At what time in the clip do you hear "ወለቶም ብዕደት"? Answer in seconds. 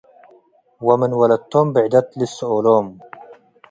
1.19-2.07